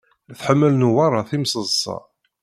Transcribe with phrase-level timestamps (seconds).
[0.39, 1.97] Tḥemmel Newwara timseḍṣa.